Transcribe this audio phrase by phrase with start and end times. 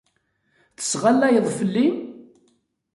[0.77, 1.87] Tesɣallayeḍ fell-i?